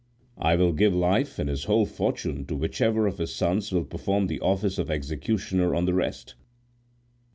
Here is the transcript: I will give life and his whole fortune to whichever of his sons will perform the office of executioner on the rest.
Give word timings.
I 0.39 0.55
will 0.55 0.73
give 0.73 0.95
life 0.95 1.37
and 1.37 1.47
his 1.47 1.65
whole 1.65 1.85
fortune 1.85 2.47
to 2.47 2.55
whichever 2.55 3.05
of 3.05 3.19
his 3.19 3.35
sons 3.35 3.71
will 3.71 3.85
perform 3.85 4.25
the 4.25 4.39
office 4.39 4.79
of 4.79 4.89
executioner 4.89 5.75
on 5.75 5.85
the 5.85 5.93
rest. 5.93 6.33